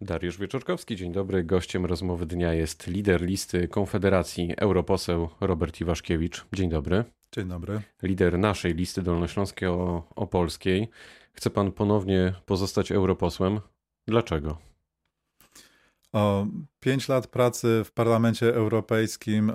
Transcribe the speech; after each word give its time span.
Dariusz 0.00 0.38
Wieczorkowski, 0.38 0.96
dzień 0.96 1.12
dobry. 1.12 1.44
Gościem 1.44 1.86
rozmowy 1.86 2.26
dnia 2.26 2.54
jest 2.54 2.86
lider 2.86 3.22
listy 3.22 3.68
Konfederacji, 3.68 4.54
europoseł 4.56 5.28
Robert 5.40 5.80
Iwaszkiewicz. 5.80 6.46
Dzień 6.52 6.70
dobry. 6.70 7.04
Dzień 7.32 7.48
dobry. 7.48 7.80
Lider 8.02 8.38
naszej 8.38 8.74
listy 8.74 9.02
dolnośląskiej 9.02 9.68
opolskiej. 10.16 10.88
Chce 11.32 11.50
pan 11.50 11.72
ponownie 11.72 12.34
pozostać 12.46 12.92
europosłem. 12.92 13.60
Dlaczego? 14.06 14.67
O, 16.12 16.46
pięć 16.80 17.08
lat 17.08 17.26
pracy 17.26 17.82
w 17.84 17.92
Parlamencie 17.92 18.54
Europejskim 18.54 19.50
e, 19.50 19.54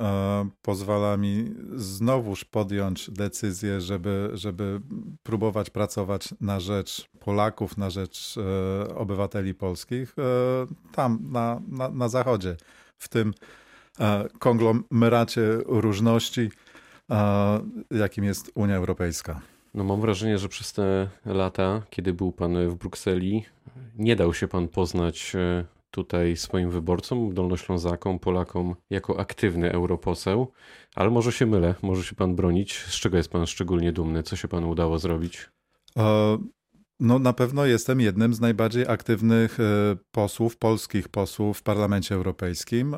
pozwala 0.62 1.18
mi 1.18 1.54
znowuż 1.76 2.46
podjąć 2.46 3.12
decyzję, 3.12 3.82
żeby, 3.82 4.30
żeby 4.34 4.82
próbować 5.24 5.70
pracować 5.70 6.30
na 6.42 6.60
rzecz 6.60 7.10
Polaków, 7.20 7.78
na 7.78 7.90
rzecz 7.90 8.36
e, 8.38 8.96
obywateli 8.96 9.54
polskich, 9.54 10.16
e, 10.18 10.24
tam 10.92 11.20
na, 11.32 11.62
na, 11.68 11.90
na 11.90 12.10
zachodzie, 12.10 12.56
w 12.98 13.08
tym 13.08 13.34
e, 14.00 14.28
konglomeracie 14.40 15.42
różności, 15.66 16.50
e, 17.12 17.60
jakim 17.92 18.24
jest 18.24 18.52
Unia 18.56 18.76
Europejska. 18.76 19.42
No 19.74 19.84
mam 19.84 20.02
wrażenie, 20.02 20.38
że 20.38 20.50
przez 20.50 20.74
te 20.74 21.10
lata, 21.26 21.82
kiedy 21.90 22.14
był 22.14 22.32
pan 22.32 22.70
w 22.70 22.76
Brukseli, 22.76 23.46
nie 23.96 24.16
dał 24.16 24.34
się 24.34 24.48
pan 24.48 24.68
poznać 24.68 25.36
e, 25.36 25.73
tutaj 25.94 26.38
swoim 26.38 26.70
wyborcom, 26.70 27.34
dolnoślązakom, 27.34 28.20
Polakom 28.20 28.76
jako 28.90 29.20
aktywny 29.20 29.72
europoseł, 29.72 30.52
ale 30.96 31.10
może 31.10 31.32
się 31.32 31.46
mylę, 31.46 31.76
może 31.82 32.04
się 32.04 32.16
pan 32.16 32.36
bronić. 32.36 32.78
Z 32.78 32.94
czego 33.00 33.18
jest 33.18 33.32
pan 33.32 33.48
szczególnie 33.48 33.92
dumny? 33.92 34.24
Co 34.24 34.36
się 34.36 34.48
panu 34.48 34.70
udało 34.70 35.00
zrobić? 35.00 35.50
E, 35.98 36.38
no 37.00 37.20
na 37.20 37.34
pewno 37.34 37.66
jestem 37.66 38.02
jednym 38.02 38.34
z 38.34 38.40
najbardziej 38.40 38.88
aktywnych 38.88 39.60
e, 39.60 39.64
posłów, 40.12 40.58
polskich 40.58 41.10
posłów 41.10 41.58
w 41.58 41.64
Parlamencie 41.64 42.16
Europejskim. 42.16 42.96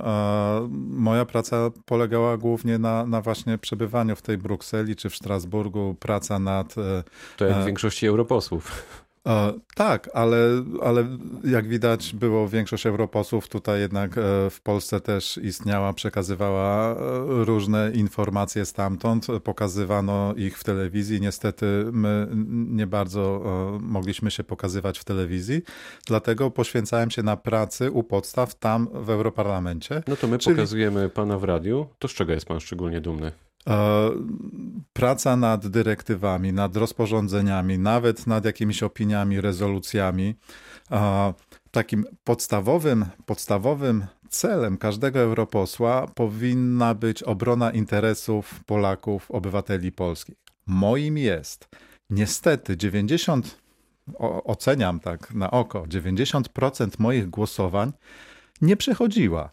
Moja 0.90 1.26
praca 1.26 1.72
polegała 1.86 2.38
głównie 2.38 2.78
na, 2.78 3.06
na 3.06 3.22
właśnie 3.22 3.58
przebywaniu 3.58 4.16
w 4.16 4.22
tej 4.22 4.38
Brukseli 4.38 4.96
czy 4.96 5.10
w 5.10 5.16
Strasburgu, 5.16 5.96
praca 6.00 6.40
nad... 6.40 6.78
E, 6.78 7.04
to 7.38 7.46
jak 7.46 7.62
w 7.62 7.66
większości 7.66 8.08
europosłów. 8.08 9.05
E, 9.28 9.54
tak, 9.76 10.10
ale, 10.14 10.38
ale 10.82 11.18
jak 11.44 11.68
widać 11.68 12.14
było 12.14 12.50
większość 12.50 12.86
europosłów 12.86 13.48
tutaj 13.48 13.80
jednak 13.80 14.18
e, 14.18 14.50
w 14.50 14.62
Polsce 14.64 15.02
też 15.02 15.38
istniała, 15.38 15.94
przekazywała 15.94 16.92
e, 16.92 16.96
różne 17.28 17.92
informacje 17.92 18.66
stamtąd, 18.66 19.28
pokazywano 19.44 20.34
ich 20.38 20.58
w 20.58 20.64
telewizji. 20.64 21.22
Niestety 21.22 21.66
my 21.92 22.28
nie 22.70 22.88
bardzo 22.88 23.26
mogliśmy 23.82 24.32
się 24.32 24.44
pokazywać 24.44 25.00
w 25.00 25.04
telewizji, 25.04 25.62
dlatego 26.08 26.52
poświęcałem 26.52 27.12
się 27.12 27.24
na 27.24 27.38
pracy 27.38 27.92
u 27.92 28.04
podstaw 28.04 28.56
tam 28.56 28.88
w 28.94 29.10
Europarlamencie. 29.10 30.04
No 30.08 30.16
to 30.16 30.28
my 30.28 30.38
Czyli... 30.38 30.56
pokazujemy 30.56 31.10
pana 31.10 31.40
w 31.40 31.44
radiu. 31.44 31.88
To 32.00 32.08
z 32.08 32.12
czego 32.12 32.34
jest 32.34 32.46
pan 32.46 32.60
szczególnie 32.60 33.02
dumny? 33.02 33.45
E, 33.70 34.12
praca 34.94 35.36
nad 35.36 35.68
dyrektywami, 35.68 36.54
nad 36.54 36.76
rozporządzeniami, 36.78 37.80
nawet 37.80 38.28
nad 38.28 38.46
jakimiś 38.46 38.84
opiniami, 38.84 39.42
rezolucjami. 39.42 40.36
E, 40.92 41.34
takim 41.72 42.06
podstawowym, 42.24 43.06
podstawowym 43.26 44.06
celem 44.30 44.78
każdego 44.78 45.20
europosła 45.20 46.08
powinna 46.08 46.94
być 46.94 47.24
obrona 47.24 47.72
interesów 47.72 48.64
Polaków, 48.66 49.32
obywateli 49.32 49.92
polskich. 49.92 50.36
Moim 50.68 51.18
jest. 51.18 51.68
Niestety 52.10 52.78
90, 52.78 53.58
oceniam 54.44 55.00
tak 55.00 55.34
na 55.34 55.52
oko, 55.52 55.82
90% 55.82 56.90
moich 57.00 57.30
głosowań 57.30 57.92
nie 58.62 58.78
przechodziła 58.78 59.50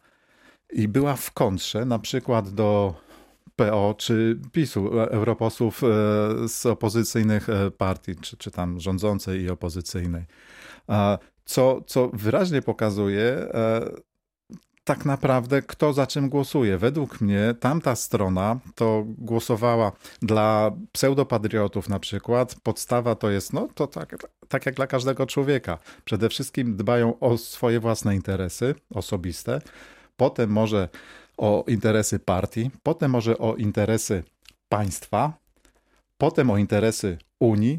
i 0.72 0.88
była 0.88 1.16
w 1.16 1.30
kontrze 1.30 1.84
na 1.84 1.98
przykład 1.98 2.48
do 2.48 2.94
PO 3.56 3.95
czy 3.98 4.41
PiSu, 4.53 5.00
e, 5.00 5.11
europosłów 5.11 5.83
e, 5.85 5.89
z 6.48 6.67
opozycyjnych 6.67 7.48
e, 7.48 7.70
partii, 7.70 8.17
czy, 8.17 8.36
czy 8.36 8.51
tam 8.51 8.80
rządzącej 8.80 9.40
i 9.40 9.51
opozycyjnej. 9.51 10.24
Co, 11.45 11.80
co 11.86 12.11
wyraźnie 12.13 12.63
pokazuje, 12.63 13.48
tak 14.85 15.05
naprawdę 15.05 15.63
kto 15.63 15.92
za 15.92 16.07
czym 16.07 16.29
głosuje. 16.29 16.79
Według 16.79 17.20
mnie 17.20 17.55
tamta 17.61 17.96
strona 17.96 18.61
to 18.74 19.05
głosowała 19.07 19.92
dla 20.23 20.70
pseudopatriotów 20.92 21.89
na 21.89 21.98
przykład. 21.98 22.57
Podstawa 22.63 23.14
to 23.14 23.30
jest, 23.30 23.52
no 23.52 23.69
to 23.74 23.86
tak, 23.86 24.17
tak 24.48 24.67
jak 24.67 24.74
dla 24.74 24.86
każdego 24.86 25.27
człowieka. 25.27 25.79
Przede 26.05 26.29
wszystkim 26.29 26.77
dbają 26.77 27.19
o 27.19 27.39
swoje 27.39 27.80
własne 27.80 28.14
interesy 28.14 28.74
osobiste. 28.90 29.61
Potem 30.17 30.51
może 30.51 30.89
o 31.37 31.65
interesy 31.69 32.19
partii, 32.19 32.70
potem 32.83 33.11
może 33.11 33.39
o 33.39 33.57
interesy 33.57 34.23
państwa, 34.69 35.33
potem 36.19 36.51
o 36.51 36.59
interesy 36.59 37.19
Unii, 37.41 37.79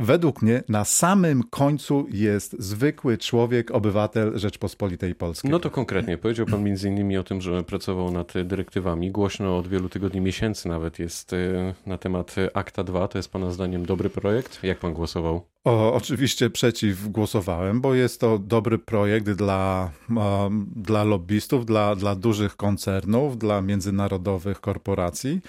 według 0.00 0.42
mnie 0.42 0.62
na 0.68 0.84
samym 0.84 1.42
końcu 1.42 2.06
jest 2.10 2.56
zwykły 2.58 3.18
człowiek, 3.18 3.70
obywatel 3.70 4.38
Rzeczpospolitej 4.38 5.14
Polskiej. 5.14 5.50
No 5.50 5.58
to 5.58 5.70
konkretnie. 5.70 6.18
Powiedział 6.18 6.46
pan 6.46 6.64
między 6.64 6.88
innymi 6.88 7.18
o 7.18 7.24
tym, 7.24 7.40
że 7.40 7.62
pracował 7.62 8.10
nad 8.10 8.32
dyrektywami. 8.44 9.10
Głośno 9.10 9.58
od 9.58 9.68
wielu 9.68 9.88
tygodni, 9.88 10.20
miesięcy 10.20 10.68
nawet 10.68 10.98
jest 10.98 11.32
y, 11.32 11.74
na 11.86 11.98
temat 11.98 12.36
Akta 12.54 12.84
2. 12.84 13.08
To 13.08 13.18
jest 13.18 13.32
pana 13.32 13.50
zdaniem 13.50 13.86
dobry 13.86 14.10
projekt? 14.10 14.58
Jak 14.62 14.78
pan 14.78 14.94
głosował? 14.94 15.46
O, 15.64 15.94
oczywiście 15.94 16.50
przeciw 16.50 17.08
głosowałem, 17.08 17.80
bo 17.80 17.94
jest 17.94 18.20
to 18.20 18.38
dobry 18.38 18.78
projekt 18.78 19.30
dla, 19.30 19.90
um, 20.16 20.66
dla 20.76 21.04
lobbystów, 21.04 21.66
dla, 21.66 21.96
dla 21.96 22.14
dużych 22.14 22.56
koncernów, 22.56 23.38
dla 23.38 23.62
międzynarodowych 23.62 24.60
korporacji 24.60 25.40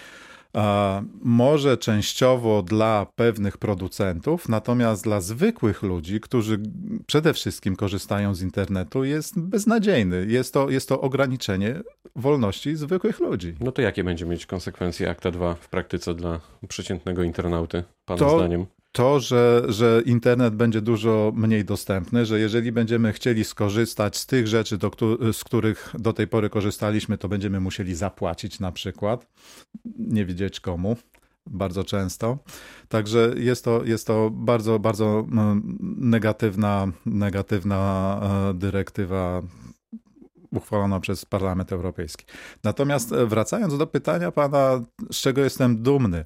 może 1.22 1.78
częściowo 1.78 2.64
dla 2.64 3.08
pewnych 3.16 3.58
producentów, 3.58 4.50
natomiast 4.50 5.04
dla 5.04 5.22
zwykłych 5.22 5.84
ludzi, 5.84 6.20
którzy 6.20 6.60
przede 7.06 7.34
wszystkim 7.34 7.76
korzystają 7.76 8.36
z 8.36 8.42
internetu, 8.42 9.04
jest 9.04 9.40
beznadziejny. 9.40 10.26
Jest 10.30 10.54
to, 10.54 10.70
jest 10.70 10.90
to 10.90 11.02
ograniczenie 11.02 11.82
wolności 12.16 12.76
zwykłych 12.76 13.20
ludzi. 13.20 13.56
No 13.60 13.72
to 13.72 13.82
jakie 13.82 14.04
będzie 14.04 14.26
mieć 14.26 14.46
konsekwencje 14.46 15.10
Akta 15.10 15.32
2 15.32 15.56
w 15.56 15.70
praktyce 15.70 16.14
dla 16.14 16.40
przeciętnego 16.68 17.24
internauty, 17.24 17.84
Pana 18.06 18.20
to, 18.20 18.38
zdaniem? 18.38 18.66
To, 18.92 19.20
że, 19.20 19.64
że 19.68 20.02
internet 20.06 20.56
będzie 20.56 20.82
dużo 20.82 21.32
mniej 21.36 21.66
dostępny, 21.66 22.26
że 22.26 22.40
jeżeli 22.40 22.72
będziemy 22.72 23.14
chcieli 23.14 23.44
skorzystać 23.44 24.18
z 24.18 24.26
tych 24.26 24.48
rzeczy, 24.48 24.78
do, 24.78 24.92
z 25.34 25.44
których 25.44 25.94
do 26.00 26.14
tej 26.14 26.28
pory 26.28 26.50
korzystaliśmy, 26.50 27.18
to 27.18 27.30
będziemy 27.30 27.60
musieli 27.60 27.96
zapłacić 27.96 28.60
na 28.60 28.72
przykład, 28.72 29.28
nie 29.98 30.26
wiedzieć 30.26 30.60
komu. 30.60 30.98
Bardzo 31.48 31.84
często. 31.84 32.38
Także 32.88 33.34
jest 33.38 33.66
to, 33.66 33.84
jest 33.86 34.08
to 34.08 34.30
bardzo, 34.34 34.80
bardzo 34.80 35.28
negatywna, 35.98 36.88
negatywna 37.06 38.20
e, 38.50 38.54
dyrektywa 38.54 39.42
uchwalona 40.52 41.00
przez 41.00 41.26
Parlament 41.26 41.72
Europejski. 41.72 42.26
Natomiast 42.64 43.12
e, 43.12 43.26
wracając 43.26 43.78
do 43.78 43.88
pytania 43.88 44.32
pana, 44.32 44.82
z 45.12 45.16
czego 45.16 45.42
jestem 45.42 45.84
dumny. 45.84 46.26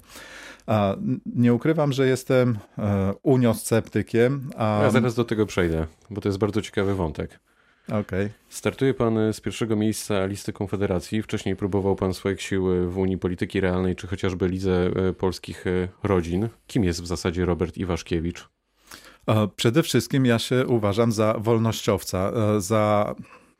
Nie 1.26 1.54
ukrywam, 1.54 1.92
że 1.92 2.06
jestem 2.06 2.58
e, 2.78 3.14
uniosceptykiem. 3.22 4.50
A... 4.56 4.80
Ja 4.82 4.90
zaraz 4.90 5.14
do 5.14 5.24
tego 5.24 5.46
przejdę, 5.46 5.86
bo 6.10 6.20
to 6.20 6.28
jest 6.28 6.38
bardzo 6.38 6.62
ciekawy 6.62 6.94
wątek. 6.94 7.40
Okay. 7.88 8.30
Startuje 8.48 8.94
pan 8.94 9.32
z 9.32 9.40
pierwszego 9.40 9.76
miejsca 9.76 10.26
listy 10.26 10.52
Konfederacji. 10.52 11.22
Wcześniej 11.22 11.56
próbował 11.56 11.96
pan 11.96 12.14
swoich 12.14 12.42
sił 12.42 12.90
w 12.90 12.98
Unii 12.98 13.18
Polityki 13.18 13.60
Realnej, 13.60 13.96
czy 13.96 14.06
chociażby 14.06 14.48
Lidze 14.48 14.90
e, 14.96 15.12
Polskich 15.12 15.66
e, 15.66 15.88
Rodzin. 16.02 16.48
Kim 16.66 16.84
jest 16.84 17.02
w 17.02 17.06
zasadzie 17.06 17.44
Robert 17.44 17.76
Iwaszkiewicz? 17.76 18.48
Przede 19.56 19.82
wszystkim 19.82 20.26
ja 20.26 20.38
się 20.38 20.66
uważam 20.66 21.12
za 21.12 21.34
wolnościowca, 21.38 22.32
za 22.60 23.14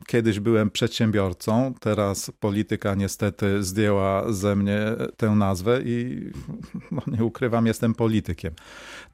Kiedyś 0.06 0.40
byłem 0.40 0.70
przedsiębiorcą, 0.70 1.74
teraz 1.80 2.30
polityka 2.40 2.94
niestety 2.94 3.62
zdjęła 3.62 4.32
ze 4.32 4.56
mnie 4.56 4.80
tę 5.16 5.30
nazwę 5.30 5.80
i 5.84 6.26
no, 6.92 7.02
nie 7.06 7.24
ukrywam, 7.24 7.66
jestem 7.66 7.94
politykiem. 7.94 8.54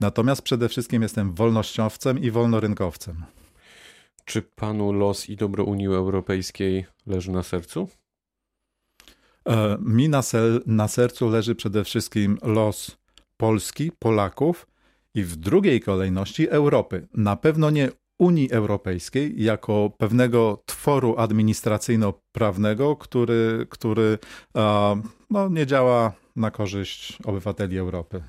Natomiast 0.00 0.42
przede 0.42 0.68
wszystkim 0.68 1.02
jestem 1.02 1.34
wolnościowcem 1.34 2.18
i 2.18 2.30
wolnorynkowcem. 2.30 3.24
Czy 4.24 4.42
panu 4.42 4.92
los 4.92 5.28
i 5.28 5.36
dobro 5.36 5.64
Unii 5.64 5.86
Europejskiej 5.86 6.86
leży 7.06 7.30
na 7.30 7.42
sercu? 7.42 7.88
E, 9.48 9.76
mi 9.80 10.08
na, 10.08 10.22
na 10.66 10.88
sercu 10.88 11.28
leży 11.28 11.54
przede 11.54 11.84
wszystkim 11.84 12.38
los 12.42 12.98
Polski, 13.36 13.92
Polaków 13.98 14.66
i 15.14 15.22
w 15.22 15.36
drugiej 15.36 15.80
kolejności 15.80 16.48
Europy. 16.48 17.08
Na 17.14 17.36
pewno 17.36 17.70
nie 17.70 17.88
Unii 18.22 18.50
Europejskiej 18.50 19.42
jako 19.42 19.90
pewnego 19.98 20.62
tworu 20.66 21.14
administracyjno-prawnego, 21.18 22.96
który, 22.96 23.66
który 23.70 24.18
no, 25.30 25.48
nie 25.48 25.66
działa 25.66 26.12
na 26.36 26.50
korzyść 26.50 27.18
obywateli 27.24 27.78
Europy. 27.78 28.22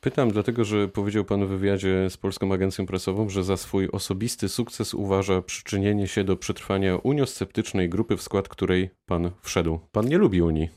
Pytam 0.00 0.30
dlatego, 0.30 0.64
że 0.64 0.88
powiedział 0.88 1.24
pan 1.24 1.46
w 1.46 1.48
wywiadzie 1.48 2.10
z 2.10 2.16
Polską 2.16 2.52
Agencją 2.52 2.86
Prasową, 2.86 3.28
że 3.28 3.44
za 3.44 3.56
swój 3.56 3.88
osobisty 3.92 4.48
sukces 4.48 4.94
uważa 4.94 5.42
przyczynienie 5.42 6.08
się 6.08 6.24
do 6.24 6.36
przetrwania 6.36 6.96
uniosceptycznej 6.96 7.88
grupy, 7.88 8.16
w 8.16 8.22
skład 8.22 8.48
której 8.48 8.90
pan 9.06 9.30
wszedł. 9.42 9.78
Pan 9.92 10.06
nie 10.06 10.18
lubi 10.18 10.42
Unii. 10.42 10.68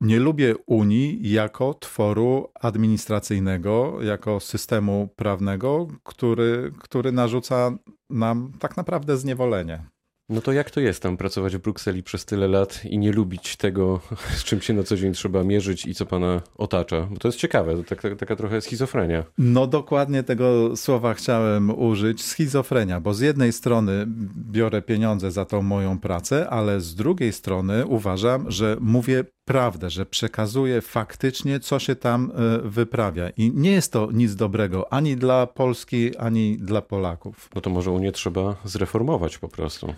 Nie 0.00 0.20
lubię 0.20 0.54
Unii 0.66 1.32
jako 1.32 1.74
tworu 1.74 2.48
administracyjnego, 2.54 3.98
jako 4.02 4.40
systemu 4.40 5.08
prawnego, 5.16 5.88
który, 6.02 6.72
który 6.78 7.12
narzuca 7.12 7.70
nam 8.10 8.52
tak 8.58 8.76
naprawdę 8.76 9.16
zniewolenie. 9.16 9.84
No 10.28 10.40
to 10.40 10.52
jak 10.52 10.70
to 10.70 10.80
jest 10.80 11.02
tam 11.02 11.16
pracować 11.16 11.56
w 11.56 11.60
Brukseli 11.60 12.02
przez 12.02 12.24
tyle 12.24 12.48
lat 12.48 12.84
i 12.84 12.98
nie 12.98 13.12
lubić 13.12 13.56
tego, 13.56 14.00
z 14.36 14.44
czym 14.44 14.60
się 14.60 14.74
na 14.74 14.82
co 14.82 14.96
dzień 14.96 15.12
trzeba 15.12 15.44
mierzyć 15.44 15.86
i 15.86 15.94
co 15.94 16.06
pana 16.06 16.42
otacza? 16.56 17.08
Bo 17.10 17.16
to 17.16 17.28
jest 17.28 17.38
ciekawe, 17.38 17.76
to 17.76 17.82
taka, 17.82 18.16
taka 18.16 18.36
trochę 18.36 18.60
schizofrenia. 18.60 19.24
No 19.38 19.66
dokładnie 19.66 20.22
tego 20.22 20.76
słowa 20.76 21.14
chciałem 21.14 21.78
użyć, 21.78 22.24
schizofrenia, 22.24 23.00
bo 23.00 23.14
z 23.14 23.20
jednej 23.20 23.52
strony 23.52 24.06
biorę 24.36 24.82
pieniądze 24.82 25.30
za 25.30 25.44
tą 25.44 25.62
moją 25.62 25.98
pracę, 25.98 26.50
ale 26.50 26.80
z 26.80 26.94
drugiej 26.94 27.32
strony 27.32 27.86
uważam, 27.86 28.50
że 28.50 28.76
mówię 28.80 29.24
prawdę, 29.46 29.90
że 29.90 30.06
przekazuję 30.06 30.80
faktycznie, 30.80 31.60
co 31.60 31.78
się 31.78 31.96
tam 31.96 32.32
e, 32.34 32.68
wyprawia. 32.68 33.30
I 33.30 33.52
nie 33.54 33.70
jest 33.70 33.92
to 33.92 34.08
nic 34.12 34.34
dobrego 34.34 34.92
ani 34.92 35.16
dla 35.16 35.46
Polski, 35.46 36.16
ani 36.16 36.56
dla 36.58 36.82
Polaków. 36.82 37.50
No 37.54 37.60
to 37.60 37.70
może 37.70 37.90
Unię 37.90 38.12
trzeba 38.12 38.56
zreformować 38.64 39.38
po 39.38 39.48
prostu. 39.48 39.94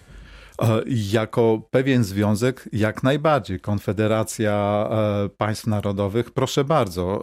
E, 0.63 0.83
jako 1.13 1.63
pewien 1.71 2.05
związek, 2.05 2.69
jak 2.73 3.03
najbardziej. 3.03 3.61
Konfederacja 3.61 4.89
e, 4.91 5.29
Państw 5.29 5.67
Narodowych, 5.67 6.31
proszę 6.31 6.65
bardzo. 6.65 7.23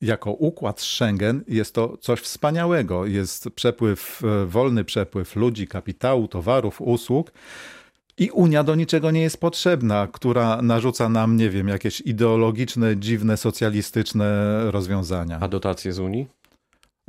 Jako 0.00 0.32
układ 0.32 0.80
Schengen 0.80 1.44
jest 1.48 1.74
to 1.74 1.96
coś 1.96 2.20
wspaniałego. 2.20 3.06
Jest 3.06 3.50
przepływ, 3.50 4.22
wolny 4.46 4.84
przepływ 4.84 5.36
ludzi, 5.36 5.68
kapitału, 5.68 6.28
towarów, 6.28 6.80
usług. 6.80 7.32
I 8.18 8.30
Unia 8.30 8.64
do 8.64 8.74
niczego 8.74 9.10
nie 9.10 9.22
jest 9.22 9.40
potrzebna, 9.40 10.08
która 10.12 10.62
narzuca 10.62 11.08
nam, 11.08 11.36
nie 11.36 11.50
wiem, 11.50 11.68
jakieś 11.68 12.00
ideologiczne, 12.00 12.96
dziwne, 12.96 13.36
socjalistyczne 13.36 14.58
rozwiązania. 14.70 15.38
A 15.40 15.48
dotacje 15.48 15.92
z 15.92 15.98
Unii? 15.98 16.26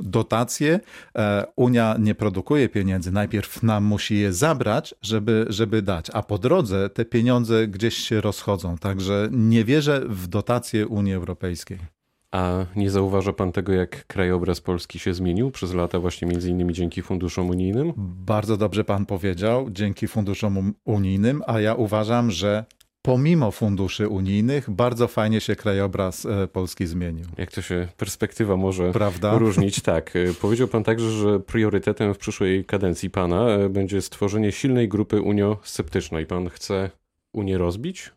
Dotacje. 0.00 0.80
E, 1.18 1.46
Unia 1.56 1.96
nie 1.98 2.14
produkuje 2.14 2.68
pieniędzy. 2.68 3.12
Najpierw 3.12 3.62
nam 3.62 3.84
musi 3.84 4.18
je 4.18 4.32
zabrać, 4.32 4.94
żeby, 5.02 5.46
żeby 5.48 5.82
dać, 5.82 6.10
a 6.12 6.22
po 6.22 6.38
drodze 6.38 6.90
te 6.90 7.04
pieniądze 7.04 7.68
gdzieś 7.68 7.96
się 7.96 8.20
rozchodzą. 8.20 8.78
Także 8.78 9.28
nie 9.32 9.64
wierzę 9.64 10.02
w 10.08 10.26
dotacje 10.26 10.86
Unii 10.86 11.14
Europejskiej. 11.14 11.95
A 12.36 12.66
nie 12.76 12.90
zauważa 12.90 13.32
pan 13.32 13.52
tego, 13.52 13.72
jak 13.72 14.06
krajobraz 14.06 14.60
Polski 14.60 14.98
się 14.98 15.14
zmienił 15.14 15.50
przez 15.50 15.74
lata, 15.74 16.00
właśnie 16.00 16.28
między 16.28 16.50
innymi 16.50 16.74
dzięki 16.74 17.02
funduszom 17.02 17.50
unijnym? 17.50 17.92
Bardzo 18.26 18.56
dobrze 18.56 18.84
pan 18.84 19.06
powiedział, 19.06 19.70
dzięki 19.70 20.08
funduszom 20.08 20.74
unijnym, 20.84 21.42
a 21.46 21.60
ja 21.60 21.74
uważam, 21.74 22.30
że 22.30 22.64
pomimo 23.02 23.50
funduszy 23.50 24.08
unijnych 24.08 24.70
bardzo 24.70 25.08
fajnie 25.08 25.40
się 25.40 25.56
krajobraz 25.56 26.26
e, 26.26 26.46
Polski 26.46 26.86
zmienił. 26.86 27.26
Jak 27.38 27.52
to 27.52 27.62
się 27.62 27.88
perspektywa 27.96 28.56
może 28.56 28.92
Prawda? 28.92 29.38
różnić? 29.38 29.80
Tak. 29.80 30.16
E, 30.16 30.34
powiedział 30.34 30.68
pan 30.68 30.84
także, 30.84 31.10
że 31.10 31.40
priorytetem 31.40 32.14
w 32.14 32.18
przyszłej 32.18 32.64
kadencji 32.64 33.10
pana 33.10 33.48
e, 33.48 33.68
będzie 33.68 34.02
stworzenie 34.02 34.52
silnej 34.52 34.88
grupy 34.88 35.20
uniosceptycznej. 35.20 36.26
Pan 36.26 36.48
chce 36.48 36.90
Unię 37.32 37.58
rozbić? 37.58 38.12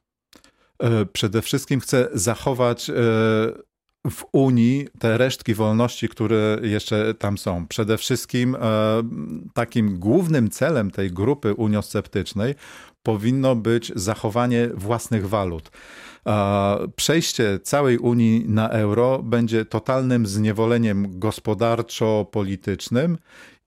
Przede 1.13 1.41
wszystkim 1.41 1.79
chcę 1.79 2.07
zachować 2.13 2.91
w 4.07 4.25
Unii 4.31 4.87
te 4.99 5.17
resztki 5.17 5.53
wolności, 5.53 6.09
które 6.09 6.57
jeszcze 6.61 7.13
tam 7.13 7.37
są. 7.37 7.67
Przede 7.67 7.97
wszystkim 7.97 8.55
e, 8.55 8.59
takim 9.53 9.99
głównym 9.99 10.49
celem 10.49 10.91
tej 10.91 11.11
grupy 11.11 11.53
uniosceptycznej 11.53 12.55
powinno 13.03 13.55
być 13.55 13.91
zachowanie 13.95 14.69
własnych 14.73 15.29
walut. 15.29 15.71
E, 16.27 16.77
przejście 16.95 17.59
całej 17.63 17.97
Unii 17.97 18.45
na 18.47 18.69
euro 18.69 19.23
będzie 19.23 19.65
totalnym 19.65 20.25
zniewoleniem 20.25 21.19
gospodarczo-politycznym 21.19 23.17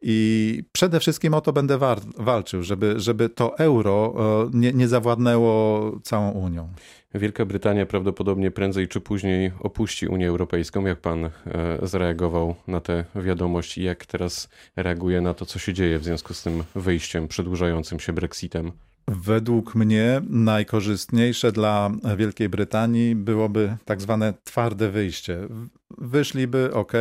i 0.03 0.65
przede 0.73 1.01
wszystkim 1.01 1.35
o 1.35 1.41
to 1.41 1.53
będę 1.53 1.79
walczył, 2.19 2.63
żeby, 2.63 3.01
żeby 3.01 3.29
to 3.29 3.59
euro 3.59 4.15
e, 4.19 4.51
nie, 4.59 4.73
nie 4.73 4.89
zawładnęło 4.89 5.83
całą 6.03 6.31
Unią. 6.31 6.69
Wielka 7.15 7.45
Brytania 7.45 7.87
prawdopodobnie 7.87 8.51
prędzej 8.51 8.89
czy 8.89 9.01
później 9.01 9.53
opuści 9.61 10.07
Unię 10.07 10.29
Europejską. 10.29 10.87
Jak 10.87 11.01
pan 11.01 11.25
e, 11.25 11.31
zareagował 11.83 12.55
na 12.67 12.81
tę 12.81 13.05
wiadomość 13.15 13.79
i 13.79 13.83
jak 13.83 14.07
teraz 14.07 14.49
reaguje 14.77 15.21
na 15.21 15.35
to, 15.35 15.47
co 15.47 15.59
się 15.59 15.75
dzieje 15.75 15.99
w 15.99 16.05
związku 16.05 16.35
z 16.35 16.43
tym 16.43 16.65
wyjściem, 16.75 17.29
przedłużającym 17.29 18.01
się 18.01 18.13
Brexitem? 18.13 18.73
Według 19.09 19.75
mnie 19.75 20.21
najkorzystniejsze 20.29 21.53
dla 21.53 21.91
Wielkiej 22.17 22.49
Brytanii 22.49 23.15
byłoby 23.15 23.77
tak 23.85 24.01
zwane 24.01 24.35
twarde 24.45 24.91
wyjście. 24.91 25.39
Wyszliby, 25.99 26.75
ok. 26.75 26.93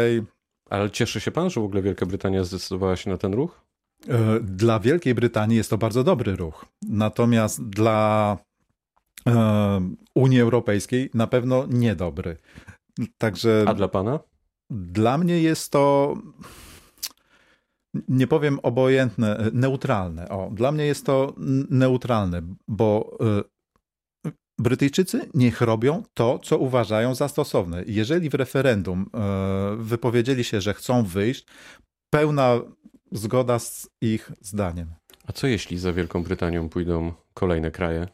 Ale 0.71 0.89
cieszy 0.89 1.19
się 1.19 1.31
pan, 1.31 1.49
że 1.49 1.61
w 1.61 1.63
ogóle 1.63 1.81
Wielka 1.81 2.05
Brytania 2.05 2.43
zdecydowała 2.43 2.95
się 2.95 3.09
na 3.09 3.17
ten 3.17 3.33
ruch? 3.33 3.61
E, 4.07 4.39
dla 4.39 4.79
Wielkiej 4.79 5.15
Brytanii 5.15 5.57
jest 5.57 5.69
to 5.69 5.77
bardzo 5.77 6.03
dobry 6.03 6.35
ruch. 6.35 6.65
Natomiast 6.81 7.69
dla 7.69 8.37
Unii 10.15 10.41
Europejskiej 10.41 11.09
na 11.13 11.27
pewno 11.27 11.65
niedobry. 11.69 12.37
Także. 13.17 13.65
A 13.67 13.73
dla 13.73 13.87
pana? 13.87 14.19
Dla 14.69 15.17
mnie 15.17 15.41
jest 15.41 15.71
to. 15.71 16.15
Nie 18.07 18.27
powiem 18.27 18.59
obojętne, 18.63 19.49
neutralne. 19.53 20.29
O, 20.29 20.49
dla 20.53 20.71
mnie 20.71 20.85
jest 20.85 21.05
to 21.05 21.33
neutralne, 21.69 22.41
bo 22.67 23.17
e, 23.19 23.43
Brytyjczycy 24.59 25.29
niech 25.33 25.61
robią 25.61 26.03
to, 26.13 26.39
co 26.39 26.57
uważają 26.57 27.15
za 27.15 27.27
stosowne. 27.27 27.83
Jeżeli 27.87 28.29
w 28.29 28.33
referendum 28.33 29.05
e, 29.13 29.75
wypowiedzieli 29.77 30.43
się, 30.43 30.61
że 30.61 30.73
chcą 30.73 31.03
wyjść, 31.03 31.45
pełna 32.09 32.59
zgoda 33.11 33.59
z 33.59 33.89
ich 34.01 34.31
zdaniem. 34.41 34.87
A 35.27 35.31
co 35.31 35.47
jeśli 35.47 35.77
za 35.77 35.93
Wielką 35.93 36.23
Brytanią 36.23 36.69
pójdą 36.69 37.13
kolejne 37.33 37.71
kraje? 37.71 38.07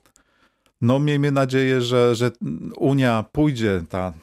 No 0.82 1.00
miejmy 1.00 1.32
nadzieję, 1.32 1.82
że, 1.82 2.16
że 2.16 2.32
Unia 2.78 3.26
pójdzie, 3.32 3.84
ta, 3.90 4.14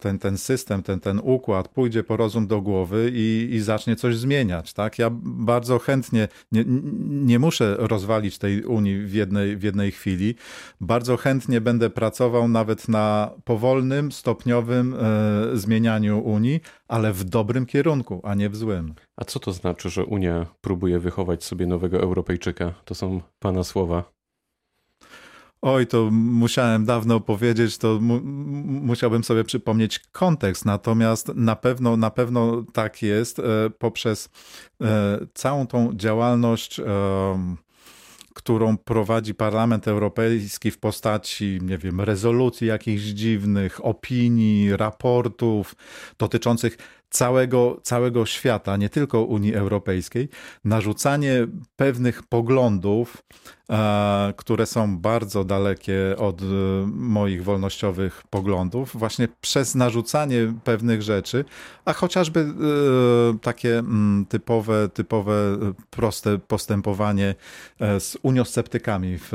ten, 0.00 0.18
ten 0.18 0.38
system, 0.38 0.82
ten, 0.82 1.00
ten 1.00 1.20
układ 1.24 1.68
pójdzie 1.68 2.02
po 2.04 2.16
rozum 2.16 2.46
do 2.46 2.60
głowy 2.60 3.10
i, 3.14 3.48
i 3.52 3.60
zacznie 3.60 3.96
coś 3.96 4.16
zmieniać. 4.16 4.72
Tak? 4.72 4.98
Ja 4.98 5.10
bardzo 5.22 5.78
chętnie, 5.78 6.28
nie, 6.52 6.64
nie 7.10 7.38
muszę 7.38 7.76
rozwalić 7.78 8.38
tej 8.38 8.64
Unii 8.64 8.98
w 9.06 9.14
jednej, 9.14 9.56
w 9.56 9.62
jednej 9.62 9.90
chwili, 9.90 10.34
bardzo 10.80 11.16
chętnie 11.16 11.60
będę 11.60 11.90
pracował 11.90 12.48
nawet 12.48 12.88
na 12.88 13.30
powolnym, 13.44 14.12
stopniowym 14.12 14.94
e, 14.94 15.56
zmienianiu 15.56 16.20
Unii, 16.20 16.60
ale 16.88 17.12
w 17.12 17.24
dobrym 17.24 17.66
kierunku, 17.66 18.20
a 18.24 18.34
nie 18.34 18.50
w 18.50 18.56
złym. 18.56 18.94
A 19.16 19.24
co 19.24 19.40
to 19.40 19.52
znaczy, 19.52 19.90
że 19.90 20.04
Unia 20.04 20.46
próbuje 20.60 20.98
wychować 20.98 21.44
sobie 21.44 21.66
nowego 21.66 22.00
Europejczyka? 22.00 22.74
To 22.84 22.94
są 22.94 23.20
Pana 23.38 23.64
słowa. 23.64 24.19
Oj, 25.62 25.86
to 25.86 26.10
musiałem 26.10 26.84
dawno 26.84 27.20
powiedzieć, 27.20 27.78
to 27.78 28.00
mu 28.00 28.20
musiałbym 28.64 29.24
sobie 29.24 29.44
przypomnieć 29.44 29.98
kontekst. 29.98 30.64
Natomiast 30.64 31.28
na 31.34 31.56
pewno, 31.56 31.96
na 31.96 32.10
pewno 32.10 32.64
tak 32.72 33.02
jest 33.02 33.38
e, 33.38 33.42
poprzez 33.78 34.28
e, 34.80 35.18
całą 35.34 35.66
tą 35.66 35.96
działalność. 35.96 36.80
E, 36.80 36.84
którą 38.34 38.76
prowadzi 38.78 39.34
Parlament 39.34 39.88
Europejski 39.88 40.70
w 40.70 40.78
postaci, 40.78 41.58
nie 41.62 41.78
wiem, 41.78 42.00
rezolucji 42.00 42.66
jakichś 42.66 43.02
dziwnych, 43.02 43.84
opinii, 43.84 44.76
raportów 44.76 45.74
dotyczących 46.18 46.78
całego, 47.10 47.80
całego 47.82 48.26
świata, 48.26 48.76
nie 48.76 48.88
tylko 48.88 49.22
Unii 49.22 49.54
Europejskiej, 49.54 50.28
narzucanie 50.64 51.46
pewnych 51.76 52.22
poglądów, 52.22 53.22
e, 53.70 54.34
które 54.36 54.66
są 54.66 54.98
bardzo 54.98 55.44
dalekie 55.44 56.16
od 56.18 56.42
e, 56.42 56.44
moich 56.86 57.44
wolnościowych 57.44 58.22
poglądów, 58.30 58.90
właśnie 58.94 59.28
przez 59.40 59.74
narzucanie 59.74 60.54
pewnych 60.64 61.02
rzeczy, 61.02 61.44
a 61.84 61.92
chociażby 61.92 62.40
e, 62.40 63.38
takie 63.38 63.78
mm, 63.78 64.26
typowe, 64.26 64.88
typowe, 64.88 65.34
proste 65.90 66.38
postępowanie 66.38 67.34
z 67.80 68.16
uniosceptykami 68.22 69.18
w 69.18 69.32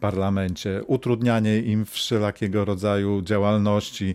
parlamencie, 0.00 0.82
utrudnianie 0.86 1.58
im 1.58 1.84
wszelakiego 1.84 2.64
rodzaju 2.64 3.22
działalności. 3.22 4.14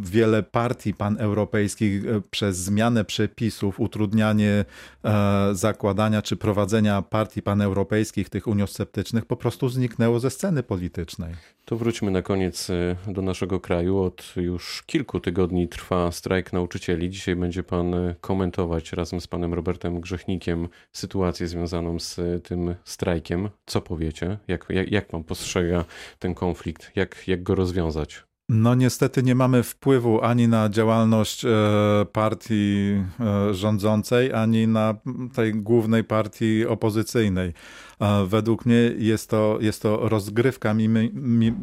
Wiele 0.00 0.42
partii 0.42 0.94
paneuropejskich 0.94 2.02
przez 2.30 2.56
zmianę 2.56 3.04
przepisów, 3.04 3.80
utrudnianie 3.80 4.64
e, 5.04 5.48
zakładania 5.52 6.22
czy 6.22 6.36
prowadzenia 6.36 7.02
partii 7.02 7.42
paneuropejskich, 7.42 8.28
tych 8.28 8.46
uniosceptycznych, 8.46 9.24
po 9.26 9.36
prostu 9.36 9.68
zniknęło 9.68 10.20
ze 10.20 10.30
sceny 10.30 10.62
politycznej. 10.62 11.34
To 11.64 11.76
wróćmy 11.76 12.10
na 12.10 12.22
koniec 12.22 12.70
e, 12.70 12.96
do 13.06 13.22
naszego 13.22 13.60
kraju. 13.60 13.98
Od 13.98 14.34
już 14.36 14.82
kilku 14.86 15.20
tygodni 15.20 15.68
trwa 15.68 16.12
strajk 16.12 16.52
nauczycieli. 16.52 17.10
Dzisiaj 17.10 17.36
będzie 17.36 17.62
pan 17.62 17.94
e, 17.94 18.14
komentować 18.20 18.92
razem 18.92 19.20
z 19.20 19.26
panem 19.26 19.54
Robertem 19.54 20.00
Grzechnikiem 20.00 20.68
sytuację 20.92 21.48
związaną 21.48 21.98
z 21.98 22.20
tym 22.44 22.74
strajkiem. 22.84 23.50
Co 23.66 23.80
powiecie? 23.80 24.38
Jak, 24.48 24.66
jak, 24.68 24.92
jak 24.92 25.08
pan 25.08 25.24
postrzega 25.24 25.84
ten 26.18 26.34
konflikt? 26.34 26.90
Jak, 26.96 27.28
jak 27.28 27.42
go 27.42 27.54
rozwiązać? 27.54 28.24
No 28.48 28.74
niestety 28.74 29.22
nie 29.22 29.34
mamy 29.34 29.62
wpływu 29.62 30.22
ani 30.22 30.48
na 30.48 30.68
działalność 30.68 31.44
e, 31.44 31.48
partii 32.12 33.02
e, 33.20 33.54
rządzącej, 33.54 34.32
ani 34.32 34.68
na 34.68 34.94
tej 35.34 35.54
głównej 35.54 36.04
partii 36.04 36.66
opozycyjnej. 36.66 37.52
Według 38.26 38.66
mnie 38.66 38.92
jest 38.98 39.30
to, 39.30 39.58
jest 39.60 39.82
to 39.82 40.08
rozgrywka 40.08 40.74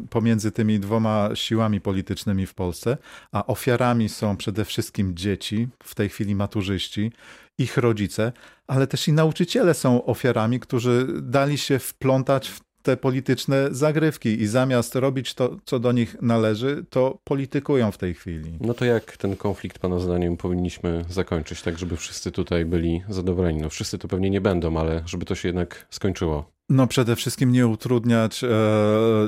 pomiędzy 0.10 0.52
tymi 0.52 0.80
dwoma 0.80 1.30
siłami 1.34 1.82
politycznymi 1.82 2.46
w 2.46 2.54
Polsce, 2.54 2.98
a 3.32 3.46
ofiarami 3.46 4.10
są 4.10 4.38
przede 4.38 4.66
wszystkim 4.66 5.16
dzieci, 5.16 5.68
w 5.84 5.96
tej 5.96 6.10
chwili 6.10 6.36
maturzyści, 6.36 7.12
ich 7.58 7.78
rodzice, 7.78 8.32
ale 8.68 8.88
też 8.88 9.08
i 9.08 9.14
nauczyciele 9.14 9.74
są 9.74 10.06
ofiarami, 10.06 10.60
którzy 10.60 11.08
dali 11.22 11.58
się 11.58 11.80
wplątać 11.80 12.50
w 12.50 12.71
te 12.84 12.98
polityczne 12.98 13.68
zagrywki 13.72 14.42
i 14.42 14.48
zamiast 14.48 14.96
robić 14.96 15.34
to, 15.34 15.58
co 15.66 15.80
do 15.80 15.92
nich 15.92 16.16
należy, 16.22 16.86
to 16.90 17.18
politykują 17.24 17.92
w 17.92 17.98
tej 17.98 18.14
chwili. 18.14 18.58
No 18.62 18.74
to 18.74 18.86
jak 18.86 19.18
ten 19.18 19.36
konflikt, 19.36 19.80
Pana 19.80 20.00
zdaniem, 20.00 20.38
powinniśmy 20.38 21.06
zakończyć, 21.10 21.62
tak 21.62 21.80
żeby 21.80 21.98
wszyscy 21.98 22.32
tutaj 22.32 22.66
byli 22.66 23.02
zadowoleni? 23.10 23.62
No 23.62 23.70
wszyscy 23.70 23.98
to 23.98 24.08
pewnie 24.08 24.30
nie 24.30 24.42
będą, 24.42 24.78
ale 24.78 25.04
żeby 25.06 25.26
to 25.26 25.36
się 25.36 25.48
jednak 25.48 25.86
skończyło. 25.90 26.52
No 26.72 26.88
przede 26.88 27.16
wszystkim 27.16 27.52
nie 27.52 27.68
utrudniać 27.68 28.44
e, 28.44 28.48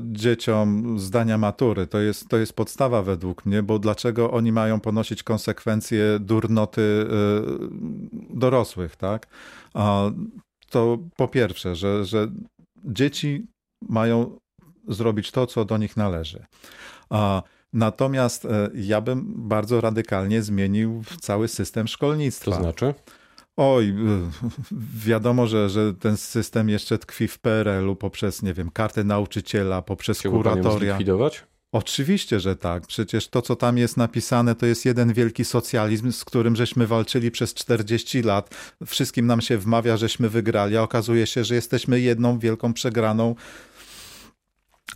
dzieciom 0.01 1.00
zdania 1.00 1.38
matury. 1.38 1.88
To 1.88 2.00
jest, 2.00 2.29
to 2.29 2.38
jest 2.38 2.53
podstawa 2.53 3.01
według 3.01 3.45
mnie, 3.45 3.63
bo 3.63 3.79
dlaczego 3.79 4.31
oni 4.31 4.51
mają 4.51 4.79
ponosić 4.79 5.24
konsekwencje 5.24 6.19
durnoty 6.19 6.81
e, 6.81 7.15
dorosłych, 8.29 8.95
tak? 8.95 9.27
A 9.74 10.12
to 10.69 10.98
po 11.15 11.27
pierwsze, 11.27 11.75
że, 11.75 12.05
że 12.05 12.27
dzieci 12.85 13.47
mają 13.89 14.39
zrobić 14.87 15.31
to, 15.31 15.47
co 15.47 15.65
do 15.65 15.77
nich 15.77 15.97
należy. 15.97 16.45
Natomiast 17.73 18.45
e, 18.45 18.69
ja 18.73 19.01
bym 19.01 19.33
bardzo 19.49 19.81
radykalnie 19.81 20.41
zmienił 20.41 21.03
cały 21.21 21.47
system 21.47 21.87
szkolnictwa. 21.87 22.51
To 22.51 22.57
znaczy? 22.57 22.93
Oj, 23.57 23.89
e, 23.89 23.93
wiadomo, 25.05 25.47
że, 25.47 25.69
że 25.69 25.93
ten 25.93 26.17
system 26.17 26.69
jeszcze 26.69 26.97
tkwi 26.97 27.27
w 27.27 27.39
PRL-u 27.39 27.95
poprzez, 27.95 28.41
nie 28.43 28.53
wiem, 28.53 28.69
kartę 28.69 29.03
nauczyciela, 29.03 29.81
poprzez 29.81 30.19
Chciałby 30.19 30.37
kuratoria. 30.37 30.79
zlikwidować? 30.79 31.43
Oczywiście, 31.73 32.39
że 32.39 32.55
tak. 32.55 32.87
Przecież 32.87 33.27
to, 33.27 33.41
co 33.41 33.55
tam 33.55 33.77
jest 33.77 33.97
napisane, 33.97 34.55
to 34.55 34.65
jest 34.65 34.85
jeden 34.85 35.13
wielki 35.13 35.45
socjalizm, 35.45 36.11
z 36.11 36.25
którym 36.25 36.55
żeśmy 36.55 36.87
walczyli 36.87 37.31
przez 37.31 37.53
40 37.53 38.21
lat. 38.21 38.49
Wszystkim 38.85 39.27
nam 39.27 39.41
się 39.41 39.57
wmawia, 39.57 39.97
żeśmy 39.97 40.29
wygrali, 40.29 40.77
a 40.77 40.81
okazuje 40.81 41.27
się, 41.27 41.43
że 41.43 41.55
jesteśmy 41.55 41.99
jedną 41.99 42.39
wielką 42.39 42.73
przegraną 42.73 43.35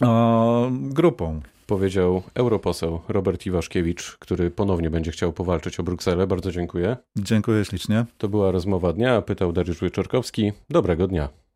o, 0.02 0.72
grupą. 0.72 1.42
Powiedział 1.68 2.24
europoseł 2.36 3.00
Robert 3.08 3.46
Iwaszkiewicz, 3.46 4.18
który 4.20 4.52
ponownie 4.52 4.90
będzie 4.90 5.12
chciał 5.12 5.34
powalczyć 5.34 5.80
o 5.80 5.84
Brukselę. 5.84 6.28
Bardzo 6.28 6.52
dziękuję. 6.52 6.98
Dziękuję 7.16 7.66
ślicznie. 7.66 8.06
To 8.18 8.30
była 8.30 8.52
rozmowa 8.52 8.94
dnia. 8.94 9.22
Pytał 9.22 9.54
Dariusz 9.54 9.82
Wieczorkowski. 9.82 10.52
Dobrego 10.70 11.08
dnia. 11.08 11.47